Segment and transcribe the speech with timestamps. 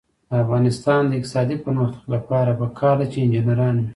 [0.29, 3.89] د افغانستان د اقتصادي پرمختګ لپاره پکار ده چې انجنیران وي.